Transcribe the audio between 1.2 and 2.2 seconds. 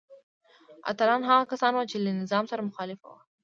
هغه کسان وو چې له